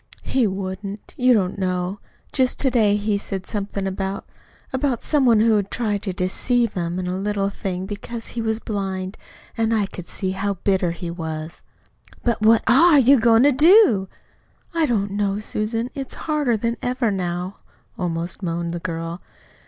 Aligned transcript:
"He 0.23 0.47
wouldn't. 0.47 1.13
You 1.15 1.31
don't 1.35 1.59
know. 1.59 1.99
Just 2.33 2.59
to 2.61 2.71
day 2.71 2.95
he 2.95 3.19
said 3.19 3.45
something 3.45 3.85
about 3.85 4.25
about 4.73 5.03
some 5.03 5.27
one 5.27 5.41
who 5.41 5.57
had 5.57 5.69
tried 5.69 6.01
to 6.01 6.11
deceive 6.11 6.73
him 6.73 6.97
in 6.97 7.05
a 7.05 7.15
little 7.15 7.51
thing, 7.51 7.85
because 7.85 8.29
he 8.29 8.41
was 8.41 8.59
blind; 8.59 9.15
and 9.55 9.75
I 9.75 9.85
could 9.85 10.07
see 10.07 10.31
how 10.31 10.55
bitter 10.55 10.89
he 10.89 11.11
was." 11.11 11.61
"But 12.23 12.41
what 12.41 12.63
ARE 12.65 12.97
you 12.97 13.19
goin' 13.19 13.43
to 13.43 13.51
do?" 13.51 14.07
"I 14.73 14.87
don't 14.87 15.11
know, 15.11 15.37
Susan. 15.37 15.91
It's 15.93 16.15
harder 16.25 16.57
than 16.57 16.77
ever 16.81 17.11
now," 17.11 17.57
almost 17.95 18.41
moaned 18.41 18.71
the 18.73 18.79
girl. 18.79 19.21